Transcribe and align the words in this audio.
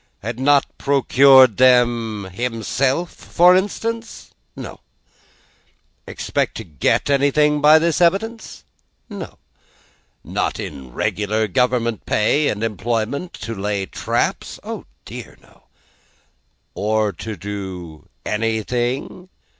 Had 0.23 0.39
not 0.39 0.65
procured 0.79 1.57
them 1.57 2.23
himself, 2.33 3.11
for 3.13 3.55
instance? 3.55 4.31
No. 4.55 4.79
Expect 6.07 6.55
to 6.57 6.63
get 6.63 7.07
anything 7.07 7.61
by 7.61 7.77
this 7.77 8.01
evidence? 8.01 8.63
No. 9.11 9.37
Not 10.23 10.59
in 10.59 10.91
regular 10.91 11.47
government 11.47 12.07
pay 12.07 12.47
and 12.47 12.63
employment, 12.63 13.31
to 13.33 13.53
lay 13.53 13.85
traps? 13.85 14.59
Oh 14.63 14.85
dear 15.05 15.37
no. 15.39 15.65
Or 16.73 17.11
to 17.13 17.35
do 17.37 18.09
anything? 18.25 19.29